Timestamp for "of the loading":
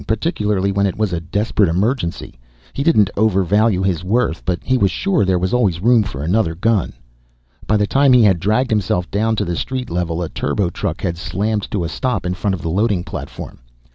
12.55-13.03